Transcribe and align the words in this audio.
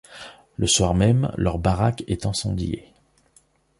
Le 0.55 0.65
soir 0.65 0.95
même, 0.95 1.31
leur 1.37 1.59
baraque 1.59 2.03
est 2.07 2.25
incendiée. 2.25 2.91